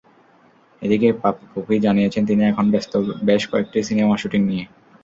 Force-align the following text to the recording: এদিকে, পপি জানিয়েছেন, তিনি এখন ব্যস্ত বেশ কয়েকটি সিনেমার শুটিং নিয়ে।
এদিকে, 0.81 1.07
পপি 1.53 1.75
জানিয়েছেন, 1.79 2.23
তিনি 2.25 2.41
এখন 2.45 2.65
ব্যস্ত 2.71 2.93
বেশ 3.23 3.41
কয়েকটি 3.51 3.77
সিনেমার 3.89 4.21
শুটিং 4.21 4.41
নিয়ে। 4.49 4.65